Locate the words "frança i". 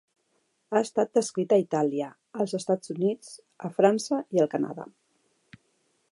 3.75-4.41